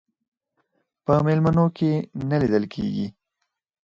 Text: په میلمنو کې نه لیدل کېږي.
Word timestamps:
په 1.05 1.13
میلمنو 1.25 1.65
کې 1.77 1.91
نه 2.29 2.37
لیدل 2.41 2.63
کېږي. 2.73 3.07